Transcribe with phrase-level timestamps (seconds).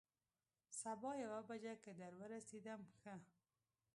[0.81, 3.13] سبا یوه بجه که در ورسېدم، ښه.